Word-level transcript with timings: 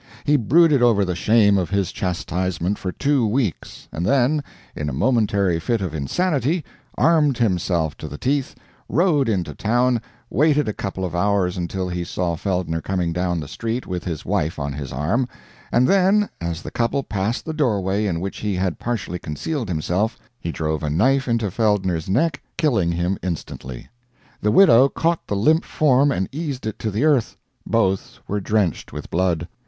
He 0.23 0.35
brooded 0.35 0.81
over 0.81 1.05
the 1.05 1.13
shame 1.15 1.59
of 1.59 1.69
his 1.69 1.91
chastisement 1.91 2.79
for 2.79 2.91
two 2.91 3.27
weeks, 3.27 3.87
and 3.91 4.03
then, 4.03 4.43
in 4.75 4.89
a 4.89 4.93
momentary 4.93 5.59
fit 5.59 5.79
of 5.79 5.93
insanity, 5.93 6.65
armed 6.95 7.37
himself 7.37 7.95
to 7.97 8.07
the 8.07 8.17
teeth, 8.17 8.55
rode 8.89 9.29
into 9.29 9.53
town, 9.53 10.01
waited 10.31 10.67
a 10.67 10.73
couple 10.73 11.05
of 11.05 11.13
hours 11.13 11.55
until 11.55 11.87
he 11.87 12.03
saw 12.03 12.35
Feldner 12.35 12.81
coming 12.81 13.13
down 13.13 13.39
the 13.39 13.47
street 13.47 13.85
with 13.85 14.03
his 14.03 14.25
wife 14.25 14.57
on 14.57 14.73
his 14.73 14.91
arm, 14.91 15.27
and 15.71 15.87
then, 15.87 16.29
as 16.41 16.63
the 16.63 16.71
couple 16.71 17.03
passed 17.03 17.45
the 17.45 17.53
doorway 17.53 18.07
in 18.07 18.19
which 18.19 18.37
he 18.39 18.55
had 18.55 18.79
partially 18.79 19.19
concealed 19.19 19.67
himself, 19.69 20.17
he 20.39 20.51
drove 20.51 20.81
a 20.81 20.89
knife 20.89 21.27
into 21.27 21.51
Feldner's 21.51 22.09
neck, 22.09 22.41
killing 22.57 22.91
him 22.91 23.19
instantly. 23.21 23.87
The 24.41 24.49
widow 24.49 24.89
caught 24.89 25.27
the 25.27 25.35
limp 25.35 25.63
form 25.63 26.11
and 26.11 26.27
eased 26.31 26.65
it 26.65 26.79
to 26.79 26.89
the 26.89 27.05
earth. 27.05 27.37
Both 27.67 28.17
were 28.27 28.41
drenched 28.41 28.91
with 28.91 29.11
blood. 29.11 29.47